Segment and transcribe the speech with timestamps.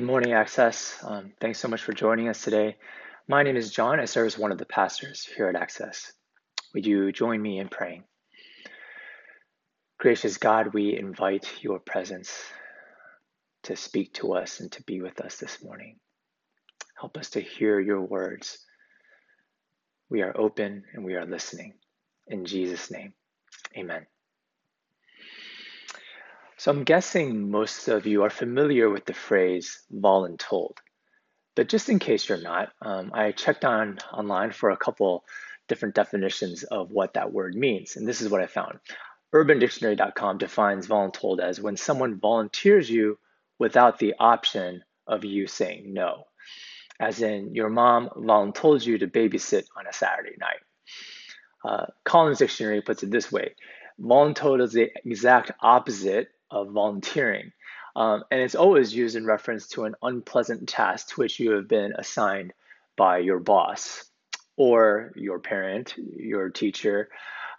[0.00, 0.96] Good morning, Access.
[1.02, 2.78] Um, thanks so much for joining us today.
[3.28, 4.00] My name is John.
[4.00, 6.10] I serve as one of the pastors here at Access.
[6.72, 8.04] Would you join me in praying?
[9.98, 12.32] Gracious God, we invite your presence
[13.64, 15.98] to speak to us and to be with us this morning.
[16.98, 18.64] Help us to hear your words.
[20.08, 21.74] We are open and we are listening.
[22.26, 23.12] In Jesus' name,
[23.76, 24.06] amen.
[26.60, 30.76] So I'm guessing most of you are familiar with the phrase voluntold.
[31.56, 35.24] But just in case you're not, um, I checked on online for a couple
[35.68, 37.96] different definitions of what that word means.
[37.96, 38.78] And this is what I found.
[39.34, 43.18] UrbanDictionary.com defines voluntold as when someone volunteers you
[43.58, 46.24] without the option of you saying no.
[47.00, 50.60] As in, your mom voluntold you to babysit on a Saturday night.
[51.64, 53.54] Uh, Collins Dictionary puts it this way
[53.98, 57.52] voluntold is the exact opposite of volunteering.
[57.96, 61.68] Um, and it's always used in reference to an unpleasant task to which you have
[61.68, 62.52] been assigned
[62.96, 64.04] by your boss
[64.56, 67.08] or your parent, your teacher,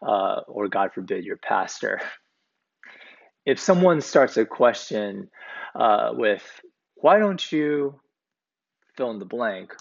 [0.06, 2.02] uh, or God forbid, your pastor.
[3.46, 5.30] If someone starts a question
[5.74, 6.44] uh, with,
[6.96, 8.00] why don't you
[8.96, 9.76] fill in the blank,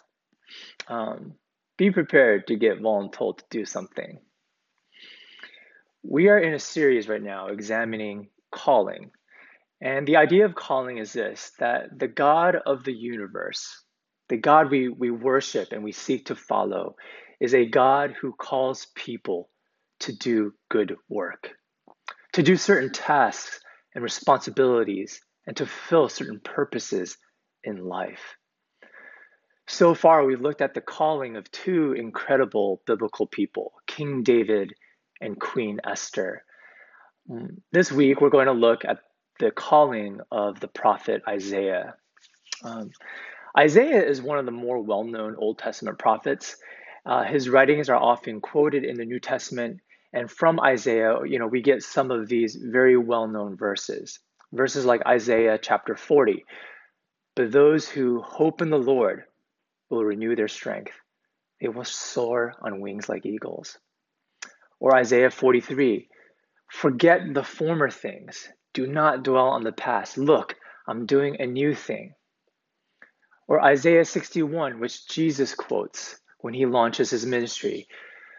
[0.88, 1.34] um,
[1.77, 4.19] be prepared to get voluntold to do something.
[6.03, 9.10] We are in a series right now examining calling.
[9.80, 13.84] And the idea of calling is this that the God of the universe,
[14.28, 16.96] the God we, we worship and we seek to follow,
[17.40, 19.48] is a God who calls people
[20.00, 21.50] to do good work,
[22.34, 23.60] to do certain tasks
[23.94, 27.16] and responsibilities, and to fulfill certain purposes
[27.64, 28.36] in life.
[29.66, 34.75] So far, we've looked at the calling of two incredible biblical people, King David
[35.20, 36.44] and Queen Esther.
[37.70, 38.98] This week, we're going to look at
[39.38, 41.94] the calling of the prophet Isaiah.
[42.64, 42.91] Um,
[43.56, 46.56] Isaiah is one of the more well known Old Testament prophets.
[47.06, 49.78] Uh, his writings are often quoted in the New Testament,
[50.12, 54.19] and from Isaiah, you know, we get some of these very well known verses.
[54.52, 56.44] Verses like Isaiah chapter 40.
[57.36, 59.22] But those who hope in the Lord
[59.88, 60.98] will renew their strength,
[61.60, 63.78] they will soar on wings like eagles.
[64.80, 66.08] Or Isaiah 43
[66.70, 68.48] Forget the former things.
[68.72, 70.16] Do not dwell on the past.
[70.16, 72.14] Look, I'm doing a new thing.
[73.48, 77.88] Or Isaiah 61, which Jesus quotes when he launches his ministry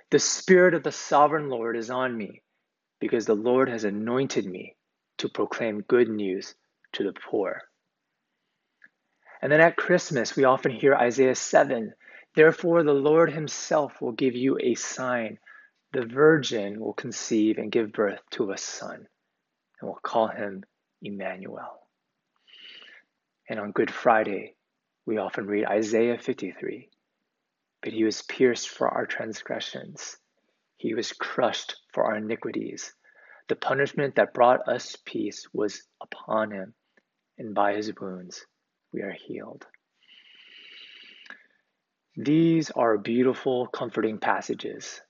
[0.10, 2.42] The Spirit of the sovereign Lord is on me,
[3.00, 4.78] because the Lord has anointed me
[5.18, 6.56] to proclaim good news
[6.94, 7.62] to the poor.
[9.42, 11.94] And then at Christmas, we often hear Isaiah 7
[12.34, 15.38] Therefore, the Lord himself will give you a sign
[15.94, 20.64] the virgin will conceive and give birth to a son, and we'll call him
[21.02, 21.86] Emmanuel.
[23.50, 24.56] And on Good Friday,
[25.06, 26.90] we often read Isaiah 53
[27.82, 30.18] But he was pierced for our transgressions,
[30.78, 32.94] he was crushed for our iniquities.
[33.50, 36.74] The punishment that brought us peace was upon him,
[37.38, 38.46] and by his wounds
[38.94, 39.68] we are healed.
[42.16, 45.02] These are beautiful, comforting passages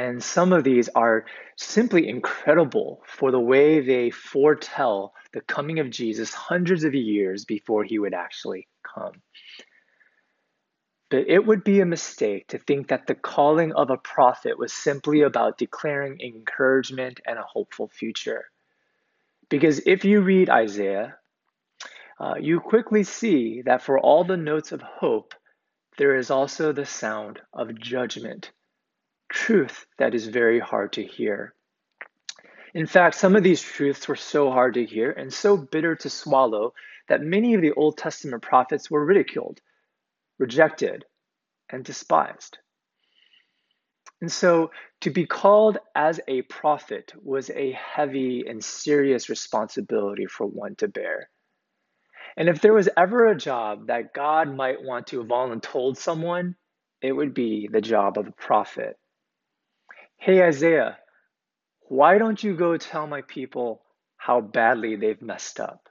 [0.00, 5.90] and some of these are simply incredible for the way they foretell the coming of
[5.90, 9.20] Jesus hundreds of years before he would actually come.
[11.10, 14.72] But it would be a mistake to think that the calling of a prophet was
[14.72, 18.46] simply about declaring encouragement and a hopeful future.
[19.50, 21.16] Because if you read Isaiah,
[22.18, 25.34] uh, you quickly see that for all the notes of hope,
[25.98, 28.50] there is also the sound of judgment
[29.30, 31.54] truth that is very hard to hear.
[32.74, 36.10] In fact, some of these truths were so hard to hear and so bitter to
[36.10, 36.74] swallow
[37.08, 39.60] that many of the Old Testament prophets were ridiculed,
[40.38, 41.04] rejected,
[41.68, 42.58] and despised.
[44.20, 50.46] And so to be called as a prophet was a heavy and serious responsibility for
[50.46, 51.30] one to bear.
[52.36, 56.54] And if there was ever a job that God might want to have voluntold someone,
[57.02, 58.96] it would be the job of a prophet.
[60.22, 60.98] Hey, Isaiah,
[61.88, 63.80] why don't you go tell my people
[64.18, 65.88] how badly they've messed up?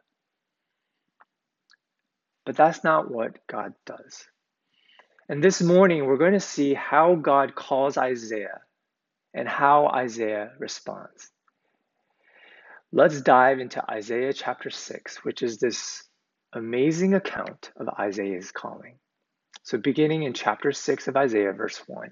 [2.46, 4.28] But that's not what God does.
[5.30, 8.62] And this morning, we're going to see how God calls Isaiah
[9.34, 11.32] and how Isaiah responds.
[12.92, 16.04] Let's dive into Isaiah chapter 6, which is this
[16.54, 19.00] amazing account of Isaiah's calling.
[19.64, 22.12] So, beginning in chapter 6 of Isaiah, verse 1.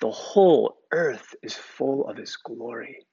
[0.00, 3.06] The whole earth is full of his glory.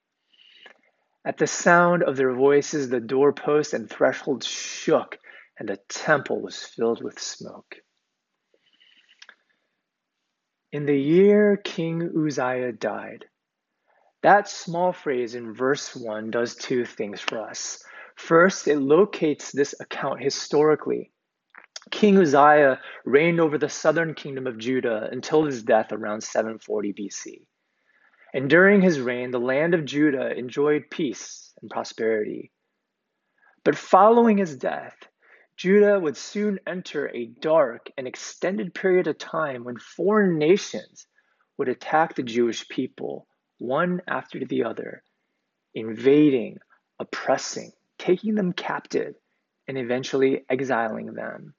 [1.25, 5.17] At the sound of their voices, the doorposts and thresholds shook,
[5.57, 7.75] and the temple was filled with smoke.
[10.73, 13.25] In the year King Uzziah died,
[14.21, 17.81] that small phrase in verse 1 does two things for us.
[18.17, 21.12] First, it locates this account historically.
[21.91, 27.45] King Uzziah reigned over the southern kingdom of Judah until his death around 740 BC.
[28.33, 32.51] And during his reign, the land of Judah enjoyed peace and prosperity.
[33.63, 34.95] But following his death,
[35.55, 41.05] Judah would soon enter a dark and extended period of time when foreign nations
[41.57, 43.27] would attack the Jewish people,
[43.59, 45.03] one after the other,
[45.75, 46.57] invading,
[46.99, 49.15] oppressing, taking them captive,
[49.67, 51.53] and eventually exiling them.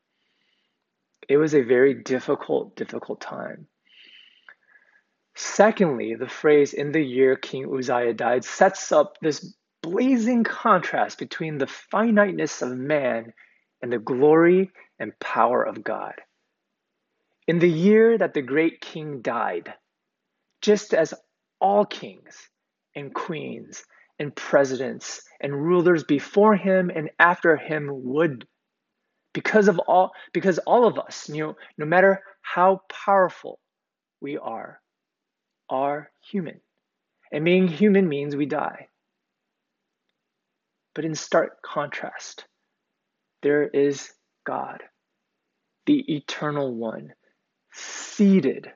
[1.28, 3.66] It was a very difficult, difficult time.
[5.34, 11.58] Secondly, the phrase in the year King Uzziah died sets up this blazing contrast between
[11.58, 13.32] the finiteness of man
[13.82, 16.14] and the glory and power of God.
[17.46, 19.74] In the year that the great king died,
[20.62, 21.12] just as
[21.60, 22.48] all kings
[22.94, 23.84] and queens
[24.18, 28.46] and presidents and rulers before him and after him would
[29.34, 33.60] because of all because all of us you know no matter how powerful
[34.20, 34.80] we are
[35.68, 36.60] are human.
[37.32, 38.88] And being human means we die.
[40.94, 42.46] But in stark contrast,
[43.42, 44.12] there is
[44.46, 44.82] God,
[45.86, 47.12] the eternal one,
[47.72, 48.70] seated,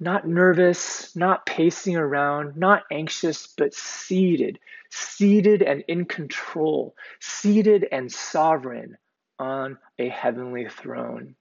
[0.00, 4.58] not nervous, not pacing around, not anxious, but seated,
[4.90, 8.96] seated and in control, seated and sovereign
[9.38, 11.34] on a heavenly throne.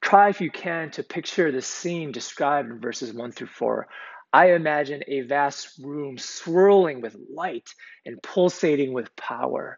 [0.00, 3.86] Try, if you can, to picture the scene described in verses 1 through 4.
[4.32, 7.68] I imagine a vast room swirling with light
[8.06, 9.76] and pulsating with power.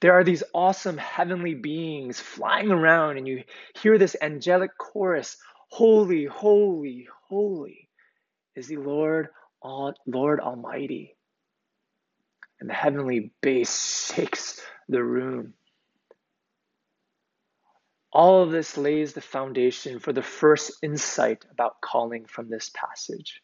[0.00, 3.44] There are these awesome heavenly beings flying around, and you
[3.80, 5.36] hear this angelic chorus
[5.68, 7.88] Holy, holy, holy
[8.54, 9.28] is the Lord,
[9.62, 11.15] Lord Almighty.
[12.60, 15.54] And the heavenly bass shakes the room.
[18.12, 23.42] All of this lays the foundation for the first insight about calling from this passage.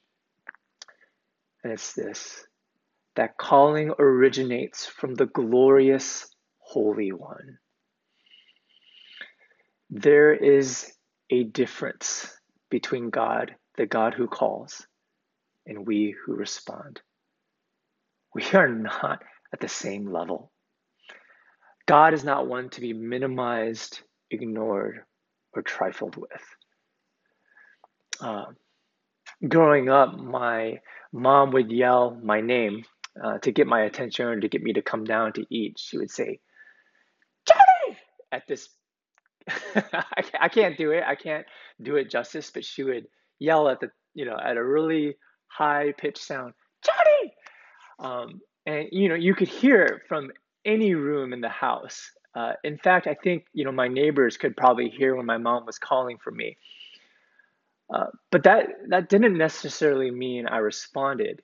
[1.62, 2.47] And it's this
[3.14, 6.26] that calling originates from the glorious
[6.59, 7.59] Holy One.
[9.90, 10.90] There is
[11.28, 12.35] a difference
[12.71, 14.87] between God, the God who calls,
[15.66, 17.02] and we who respond.
[18.35, 19.23] We are not
[19.53, 20.51] at the same level.
[21.87, 25.05] God is not one to be minimized ignored
[25.53, 26.43] or trifled with.
[28.21, 28.45] Uh,
[29.47, 30.81] growing up, my
[31.12, 32.85] mom would yell my name
[33.23, 35.79] uh, to get my attention or to get me to come down to eat.
[35.79, 36.41] She would say,
[37.47, 37.99] Johnny!
[38.31, 38.71] At this,
[40.41, 41.03] I can't do it.
[41.07, 41.45] I can't
[41.83, 43.07] do it justice, but she would
[43.39, 45.17] yell at the, you know, at a really
[45.49, 46.55] high pitched sound!
[48.02, 50.30] Um, and, you know, you could hear it from
[50.64, 52.11] any room in the house.
[52.35, 55.66] Uh, in fact, I think you know my neighbors could probably hear when my mom
[55.66, 56.56] was calling for me.
[57.92, 61.42] Uh, but that that didn't necessarily mean I responded.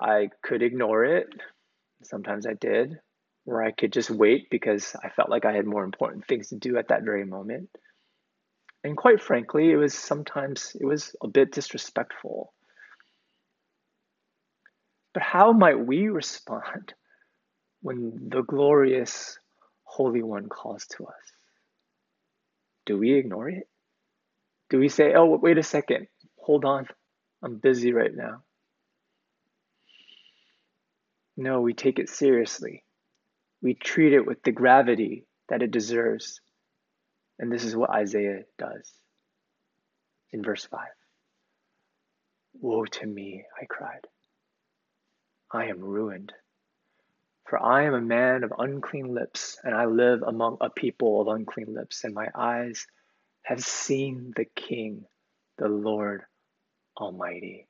[0.00, 1.28] I could ignore it.
[2.02, 2.98] Sometimes I did,
[3.46, 6.56] or I could just wait because I felt like I had more important things to
[6.56, 7.70] do at that very moment.
[8.82, 12.53] And quite frankly, it was sometimes it was a bit disrespectful.
[15.14, 16.92] But how might we respond
[17.80, 19.38] when the glorious
[19.84, 21.14] Holy One calls to us?
[22.84, 23.68] Do we ignore it?
[24.70, 26.88] Do we say, oh, wait a second, hold on,
[27.42, 28.42] I'm busy right now?
[31.36, 32.84] No, we take it seriously.
[33.62, 36.40] We treat it with the gravity that it deserves.
[37.38, 38.92] And this is what Isaiah does
[40.32, 40.80] in verse 5.
[42.60, 44.06] Woe to me, I cried.
[45.54, 46.32] I am ruined.
[47.48, 51.28] For I am a man of unclean lips, and I live among a people of
[51.28, 52.86] unclean lips, and my eyes
[53.42, 55.04] have seen the King,
[55.58, 56.22] the Lord
[56.98, 57.68] Almighty.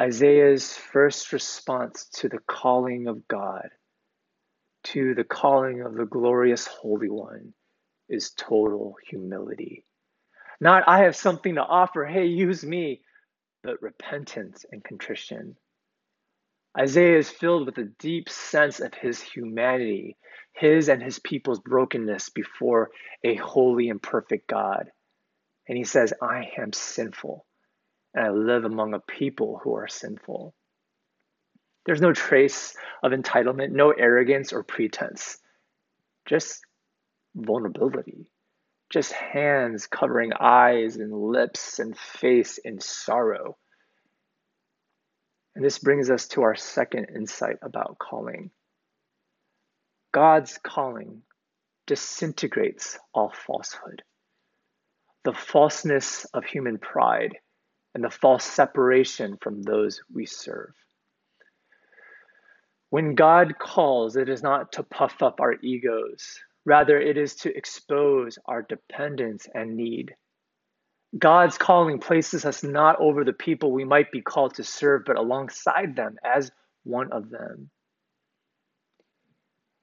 [0.00, 3.68] Isaiah's first response to the calling of God,
[4.84, 7.52] to the calling of the glorious Holy One,
[8.08, 9.84] is total humility.
[10.58, 13.02] Not, I have something to offer, hey, use me,
[13.66, 15.56] but repentance and contrition.
[16.78, 20.16] Isaiah is filled with a deep sense of his humanity,
[20.52, 22.90] his and his people's brokenness before
[23.24, 24.90] a holy and perfect God.
[25.68, 27.44] And he says, I am sinful,
[28.14, 30.54] and I live among a people who are sinful.
[31.86, 35.38] There's no trace of entitlement, no arrogance or pretense,
[36.24, 36.60] just
[37.34, 38.26] vulnerability,
[38.96, 43.58] just hands covering eyes and lips and face in sorrow.
[45.54, 48.52] And this brings us to our second insight about calling.
[50.14, 51.20] God's calling
[51.86, 54.00] disintegrates all falsehood.
[55.24, 57.36] The falseness of human pride
[57.94, 60.72] and the false separation from those we serve.
[62.88, 67.56] When God calls, it is not to puff up our egos, rather, it is to
[67.56, 70.14] expose our dependence and need.
[71.16, 75.16] God's calling places us not over the people we might be called to serve, but
[75.16, 76.50] alongside them as
[76.82, 77.70] one of them.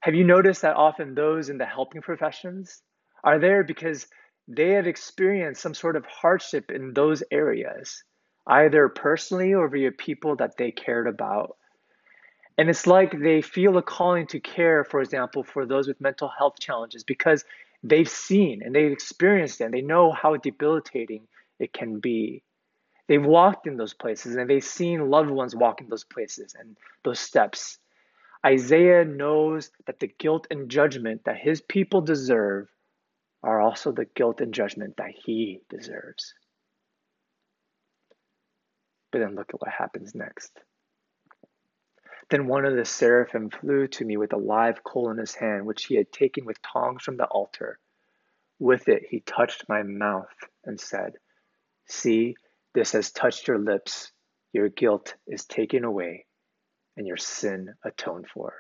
[0.02, 2.82] Have you noticed that often those in the helping professions
[3.24, 4.06] are there because
[4.50, 8.04] they have experienced some sort of hardship in those areas,
[8.46, 11.56] either personally or via people that they cared about?
[12.58, 16.28] And it's like they feel a calling to care, for example, for those with mental
[16.28, 17.44] health challenges because
[17.82, 21.28] they've seen and they've experienced it and they know how debilitating
[21.60, 22.44] it can be.
[23.08, 26.78] They've walked in those places and they've seen loved ones walk in those places and
[27.04, 27.80] those steps.
[28.46, 32.68] Isaiah knows that the guilt and judgment that his people deserve
[33.42, 36.34] are also the guilt and judgment that he deserves.
[39.12, 40.52] But then look at what happens next.
[42.34, 45.68] Then one of the seraphim flew to me with a live coal in his hand,
[45.68, 47.78] which he had taken with tongs from the altar.
[48.58, 50.34] With it he touched my mouth
[50.66, 51.14] and said,
[51.86, 52.36] See,
[52.74, 54.12] this has touched your lips.
[54.52, 56.26] Your guilt is taken away
[56.98, 58.56] and your sin atoned for.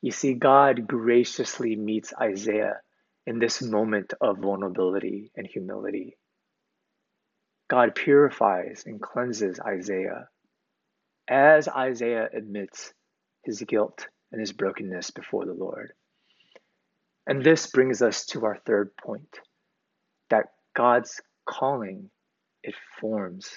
[0.00, 2.82] You see, God graciously meets Isaiah
[3.26, 6.18] in this moment of vulnerability and humility.
[7.66, 10.28] God purifies and cleanses Isaiah
[11.28, 12.92] as Isaiah admits
[13.44, 15.92] his guilt and his brokenness before the Lord.
[17.26, 19.38] And this brings us to our third point
[20.30, 22.10] that God's calling,
[22.62, 23.50] it forms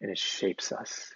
[0.00, 1.12] and it shapes us.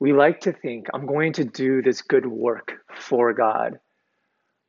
[0.00, 3.80] We like to think, I'm going to do this good work for God,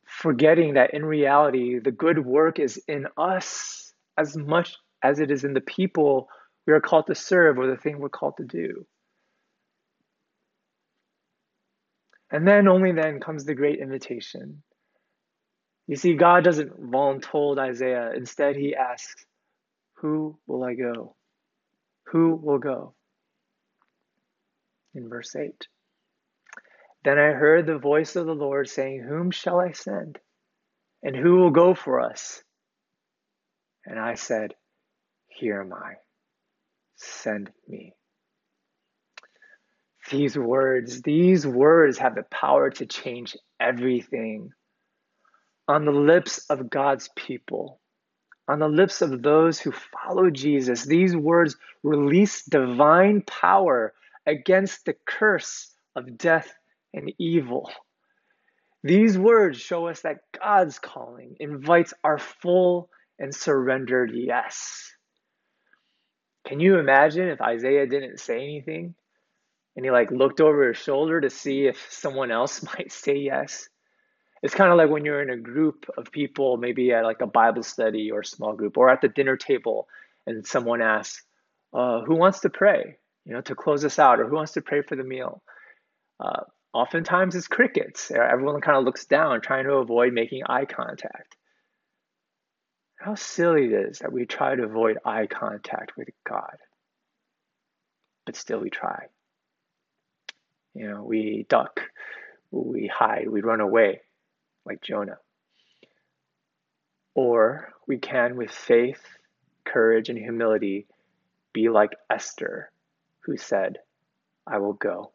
[0.05, 5.43] forgetting that in reality, the good work is in us as much as it is
[5.43, 6.29] in the people
[6.65, 8.85] we are called to serve or the thing we're called to do.
[12.31, 14.63] And then, only then, comes the great invitation.
[15.87, 18.11] You see, God doesn't voluntold Isaiah.
[18.15, 19.25] Instead, he asks,
[19.97, 21.15] Who will I go?
[22.07, 22.93] Who will go?
[24.93, 25.67] In verse 8.
[27.03, 30.19] Then I heard the voice of the Lord saying, Whom shall I send?
[31.01, 32.43] And who will go for us?
[33.85, 34.53] And I said,
[35.27, 35.93] Here am I.
[36.97, 37.93] Send me.
[40.09, 44.51] These words, these words have the power to change everything.
[45.67, 47.79] On the lips of God's people,
[48.47, 53.93] on the lips of those who follow Jesus, these words release divine power
[54.25, 56.51] against the curse of death
[56.93, 57.69] and evil.
[58.83, 62.89] These words show us that God's calling invites our full
[63.19, 64.91] and surrendered yes.
[66.47, 68.95] Can you imagine if Isaiah didn't say anything?
[69.79, 73.69] And he like looked over his shoulder to see if someone else might say yes.
[74.43, 77.27] It's kind of like when you're in a group of people, maybe at like a
[77.27, 79.87] Bible study or small group, or at the dinner table,
[80.27, 81.23] and someone asks,
[81.73, 84.61] uh, "Who wants to pray?" You know, to close us out, or "Who wants to
[84.61, 85.41] pray for the meal?"
[86.19, 86.41] Uh,
[86.73, 88.11] oftentimes, it's crickets.
[88.11, 91.37] Everyone kind of looks down, trying to avoid making eye contact.
[92.97, 96.57] How silly it is that we try to avoid eye contact with God,
[98.25, 99.07] but still we try.
[100.73, 101.81] You know, we duck,
[102.51, 104.01] we hide, we run away
[104.65, 105.17] like Jonah.
[107.15, 109.01] Or we can, with faith,
[109.65, 110.87] courage, and humility,
[111.53, 112.71] be like Esther,
[113.21, 113.79] who said,
[114.47, 115.11] I will go.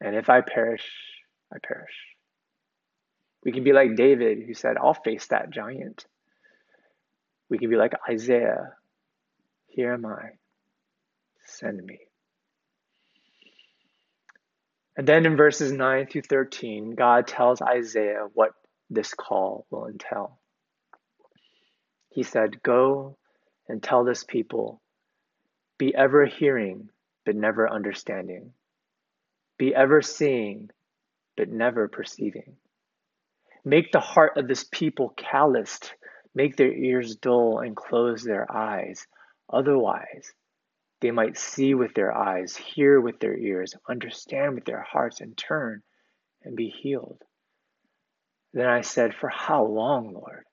[0.00, 0.86] And if I perish,
[1.52, 1.94] I perish.
[3.44, 6.06] We can be like David, who said, I'll face that giant.
[7.48, 8.74] We can be like Isaiah,
[9.66, 10.30] here am I,
[11.44, 11.98] send me.
[15.00, 18.50] And then in verses 9 through 13, God tells Isaiah what
[18.90, 20.38] this call will entail.
[22.10, 23.16] He said, Go
[23.66, 24.82] and tell this people,
[25.78, 26.90] be ever hearing,
[27.24, 28.52] but never understanding,
[29.56, 30.68] be ever seeing,
[31.34, 32.56] but never perceiving.
[33.64, 35.94] Make the heart of this people calloused,
[36.34, 39.06] make their ears dull, and close their eyes.
[39.50, 40.34] Otherwise,
[41.00, 45.36] they might see with their eyes, hear with their ears, understand with their hearts, and
[45.36, 45.82] turn
[46.42, 47.22] and be healed.
[48.52, 50.44] Then I said, For how long, Lord?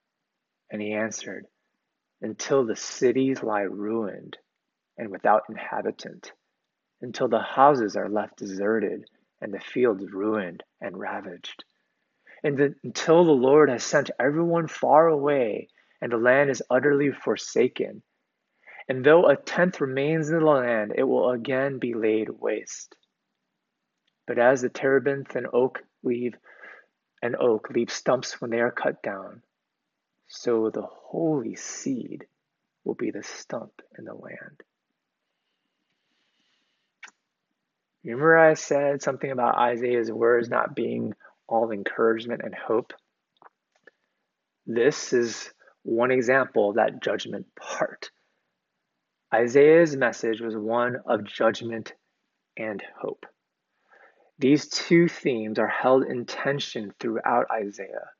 [0.70, 1.46] And he answered,
[2.22, 4.38] Until the cities lie ruined
[4.96, 6.32] and without inhabitant,
[7.00, 9.04] until the houses are left deserted
[9.40, 11.64] and the fields ruined and ravaged.
[12.42, 15.68] And the, until the Lord has sent everyone far away
[16.00, 18.02] and the land is utterly forsaken
[18.88, 22.96] and though a tenth remains in the land, it will again be laid waste.
[24.26, 26.34] But as the terebinth and oak leave
[27.22, 29.42] and oak leave stumps when they are cut down,
[30.26, 32.26] so the holy seed
[32.84, 34.62] will be the stump in the land.
[38.04, 41.14] Remember, I said something about Isaiah's words not being
[41.46, 42.92] all encouragement and hope?
[44.66, 45.50] This is
[45.82, 48.10] one example of that judgment part.
[49.32, 51.92] Isaiah's message was one of judgment
[52.56, 53.26] and hope.
[54.38, 58.10] These two themes are held in tension throughout Isaiah.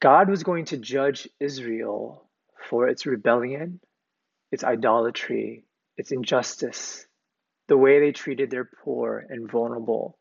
[0.00, 2.28] God was going to judge Israel
[2.68, 3.80] for its rebellion,
[4.52, 5.64] its idolatry,
[5.96, 7.06] its injustice,
[7.68, 10.18] the way they treated their poor and vulnerable.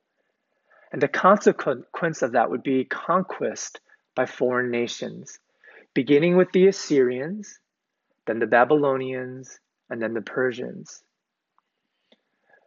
[0.93, 3.81] And the consequence of that would be conquest
[4.15, 5.37] by foreign nations,
[5.93, 7.59] beginning with the Assyrians
[8.27, 9.59] then the Babylonians,
[9.89, 11.01] and then the Persians.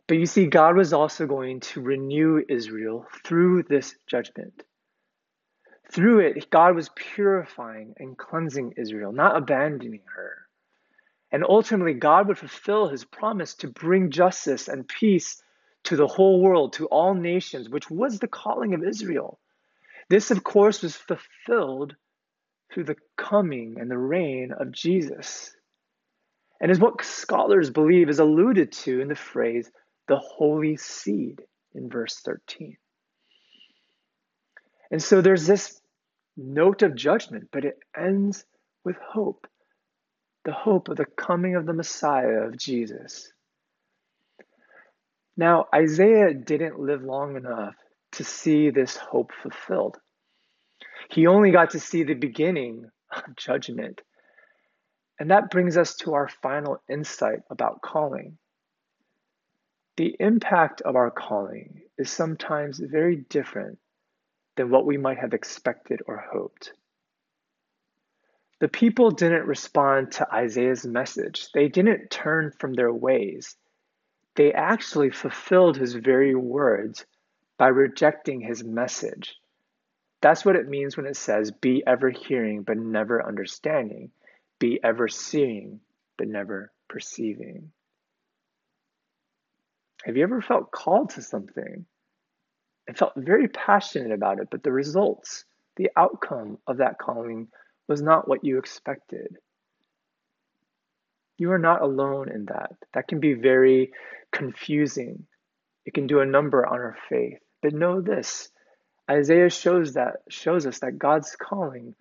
[0.08, 4.64] But you see, God was also going to renew Israel through this judgment.
[5.92, 10.48] Through it, God was purifying and cleansing Israel, not abandoning her.
[11.30, 15.40] And ultimately, God would fulfill his promise to bring justice and peace
[15.84, 19.38] to the whole world, to all nations, which was the calling of Israel.
[20.08, 21.94] This, of course, was fulfilled
[22.72, 25.54] through the coming and the reign of Jesus.
[26.60, 29.70] And is what scholars believe is alluded to in the phrase
[30.08, 31.42] the holy seed
[31.74, 32.76] in verse 13.
[34.90, 35.80] And so there's this
[36.36, 38.44] note of judgment, but it ends
[38.84, 39.46] with hope
[40.44, 43.32] the hope of the coming of the Messiah of Jesus.
[45.36, 47.74] Now, Isaiah didn't live long enough
[48.12, 49.98] to see this hope fulfilled.
[51.10, 54.00] He only got to see the beginning of judgment.
[55.18, 58.38] And that brings us to our final insight about calling.
[59.96, 63.78] The impact of our calling is sometimes very different
[64.56, 66.72] than what we might have expected or hoped.
[68.60, 73.56] The people didn't respond to Isaiah's message, they didn't turn from their ways.
[74.36, 77.04] They actually fulfilled his very words
[77.58, 79.34] by rejecting his message.
[80.20, 84.10] That's what it means when it says, Be ever hearing, but never understanding.
[84.58, 85.80] Be ever seeing,
[86.18, 87.72] but never perceiving.
[90.04, 91.86] Have you ever felt called to something
[92.86, 95.44] and felt very passionate about it, but the results,
[95.76, 97.48] the outcome of that calling
[97.88, 99.36] was not what you expected?
[101.38, 102.72] You are not alone in that.
[102.92, 103.92] That can be very
[104.30, 105.26] confusing.
[105.86, 107.38] It can do a number on our faith.
[107.62, 108.50] But know this
[109.10, 111.96] Isaiah shows that shows us that God's calling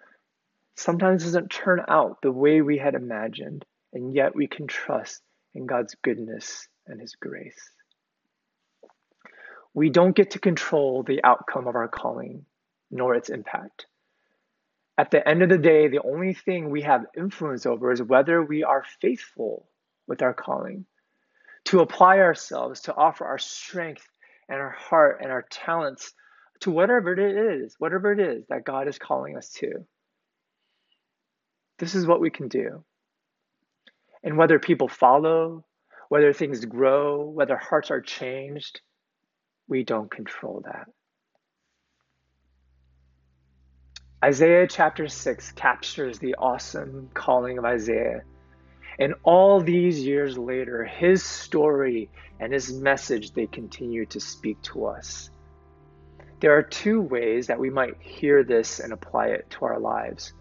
[0.76, 5.22] sometimes doesn't turn out the way we had imagined, and yet we can trust
[5.56, 7.60] in God's goodness and His grace.
[9.74, 12.46] We don't get to control the outcome of our calling,
[12.92, 13.88] nor its impact.
[14.98, 18.44] At the end of the day, the only thing we have influence over is whether
[18.44, 19.68] we are faithful
[20.08, 20.86] with our calling,
[21.66, 24.08] to apply ourselves, to offer our strength
[24.48, 26.14] and our heart and our talents
[26.62, 29.86] to whatever it is, whatever it is that God is calling us to.
[31.78, 32.84] This is what we can do.
[34.24, 35.64] And whether people follow,
[36.10, 38.82] whether things grow, whether hearts are changed,
[39.68, 40.88] we don't control that.
[44.24, 48.24] Isaiah chapter 6 captures the awesome calling of Isaiah.
[49.00, 52.10] And all these years later, his story
[52.42, 55.30] and his message, they continue to speak to us.
[56.40, 60.34] There are two ways that we might hear this and apply it to our lives.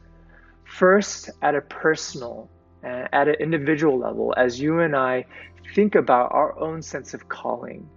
[0.64, 2.48] First, at a personal
[2.84, 5.26] uh, at an individual level, as you and I
[5.74, 7.88] think about our own sense of calling,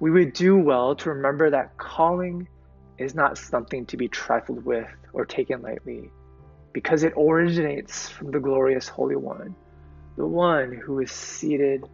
[0.00, 2.48] we would do well to remember that calling
[2.96, 6.10] is not something to be trifled with or taken lightly,
[6.72, 9.54] because it originates from the glorious Holy One,
[10.16, 11.84] the one who is seated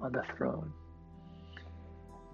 [0.00, 0.72] on the throne.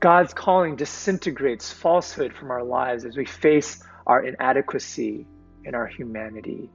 [0.01, 5.27] God's calling disintegrates falsehood from our lives as we face our inadequacy
[5.65, 6.71] and our humanity.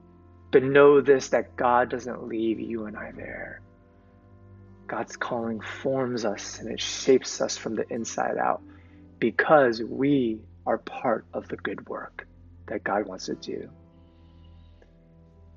[0.52, 3.62] But know this that God doesn't leave you and I there.
[4.88, 8.62] God's calling forms us and it shapes us from the inside out
[9.20, 12.28] because we are part of the good work
[12.68, 13.70] that God wants to do.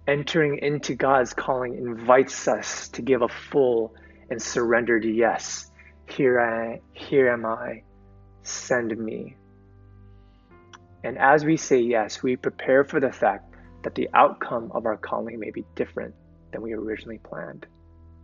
[0.07, 3.92] Entering into God's calling invites us to give a full
[4.31, 5.68] and surrendered yes.
[6.09, 7.83] Here I here am I.
[8.42, 9.37] Send me.
[11.05, 14.97] And as we say yes, we prepare for the fact that the outcome of our
[14.97, 16.14] calling may be different
[16.53, 17.66] than we originally planned.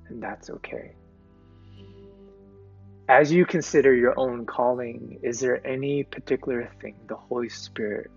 [0.09, 0.93] And that's okay.
[3.09, 8.11] As you consider your own calling, is there any particular thing the Holy Spirit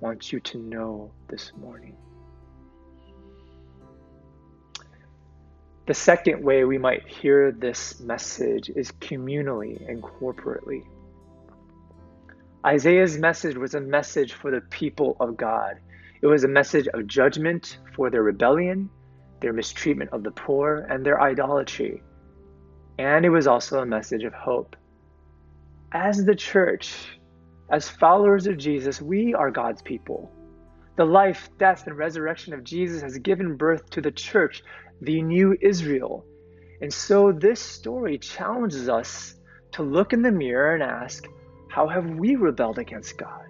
[0.00, 1.96] wants you to know this morning?
[5.88, 10.82] The second way we might hear this message is communally and corporately.
[12.66, 15.78] Isaiah's message was a message for the people of God.
[16.20, 18.90] It was a message of judgment for their rebellion,
[19.40, 22.02] their mistreatment of the poor, and their idolatry.
[22.98, 24.76] And it was also a message of hope.
[25.92, 27.18] As the church,
[27.70, 30.30] as followers of Jesus, we are God's people.
[30.96, 34.62] The life, death, and resurrection of Jesus has given birth to the church,
[35.00, 36.24] the new Israel.
[36.80, 39.34] And so this story challenges us
[39.72, 41.26] to look in the mirror and ask,
[41.68, 43.44] how have we rebelled against God?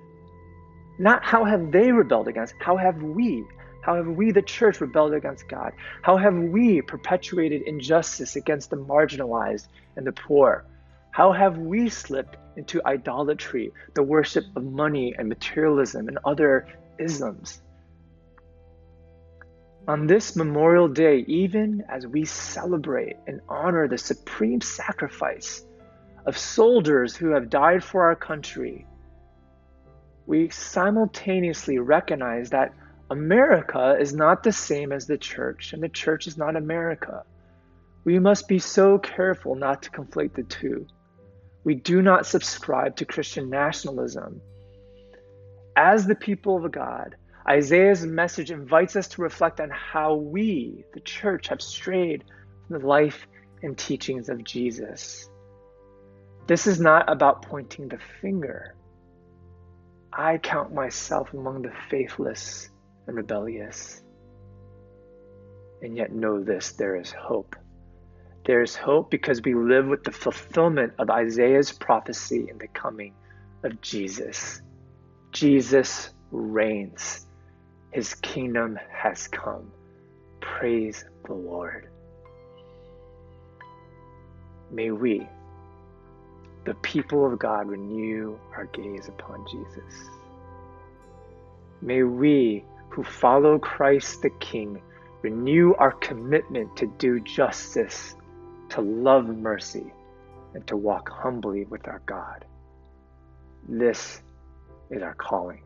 [0.98, 3.44] Not how have they rebelled against, how have we
[3.80, 5.72] how have we, the church, rebelled against God?
[6.02, 10.66] How have we perpetuated injustice against the marginalized and the poor?
[11.12, 17.62] How have we slipped into idolatry, the worship of money and materialism and other isms?
[19.88, 25.64] On this Memorial Day, even as we celebrate and honor the supreme sacrifice
[26.26, 28.86] of soldiers who have died for our country,
[30.26, 32.74] we simultaneously recognize that
[33.10, 37.24] America is not the same as the church, and the church is not America.
[38.04, 40.86] We must be so careful not to conflate the two.
[41.64, 44.42] We do not subscribe to Christian nationalism.
[45.74, 47.16] As the people of God,
[47.48, 52.24] Isaiah's message invites us to reflect on how we, the church, have strayed
[52.66, 53.26] from the life
[53.62, 55.30] and teachings of Jesus.
[56.46, 58.74] This is not about pointing the finger.
[60.12, 62.68] I count myself among the faithless
[63.06, 64.02] and rebellious.
[65.80, 67.56] And yet, know this there is hope.
[68.44, 73.14] There is hope because we live with the fulfillment of Isaiah's prophecy in the coming
[73.62, 74.60] of Jesus.
[75.32, 77.27] Jesus reigns,
[77.90, 79.72] his kingdom has come.
[80.40, 81.88] Praise the Lord.
[84.70, 85.26] May we,
[86.64, 90.10] the people of God, renew our gaze upon Jesus.
[91.80, 94.82] May we who follow Christ the King
[95.22, 98.14] renew our commitment to do justice,
[98.70, 99.92] to love mercy,
[100.54, 102.44] and to walk humbly with our God.
[103.68, 104.20] This
[104.90, 105.62] is our calling.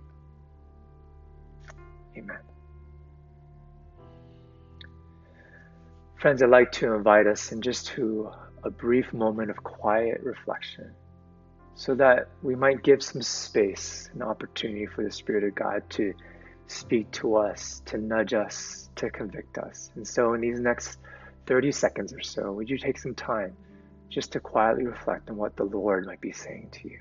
[2.17, 2.39] Amen.
[6.21, 8.31] Friends, I'd like to invite us in just to
[8.63, 10.95] a brief moment of quiet reflection
[11.75, 16.13] so that we might give some space and opportunity for the Spirit of God to
[16.69, 19.91] speak to us, to nudge us, to convict us.
[19.97, 20.99] And so, in these next
[21.47, 23.57] 30 seconds or so, would you take some time
[24.11, 26.99] just to quietly reflect on what the Lord might be saying to you?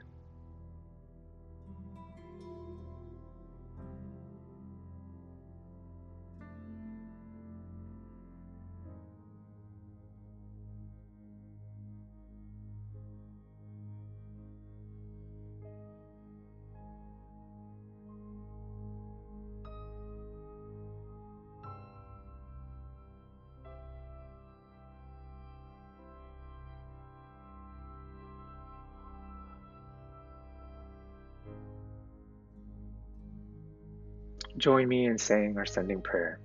[34.62, 36.39] Join me in saying our sending prayer.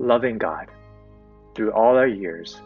[0.00, 0.66] Loving God,
[1.54, 2.60] through all our years,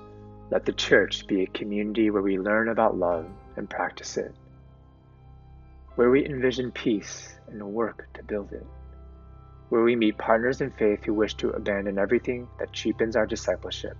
[0.50, 3.26] let the church be a community where we learn about love
[3.56, 4.34] and practice it,
[5.96, 8.66] where we envision peace and work to build it,
[9.68, 13.96] where we meet partners in faith who wish to abandon everything that cheapens our discipleship,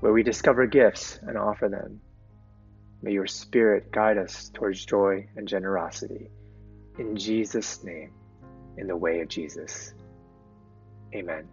[0.00, 2.00] where we discover gifts and offer them.
[3.00, 6.30] May your Spirit guide us towards joy and generosity.
[6.98, 8.12] In Jesus' name,
[8.76, 9.94] in the way of Jesus.
[11.14, 11.50] Amen.